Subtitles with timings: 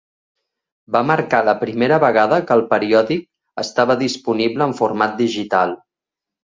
[0.95, 3.31] Va marcar la primera vegada que el periòdic
[3.67, 5.81] estava disponible en format digital.